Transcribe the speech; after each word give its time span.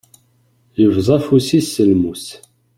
Yebḍa 0.81 1.15
afus-is 1.17 1.67
s 1.75 1.75
lmus. 1.89 2.25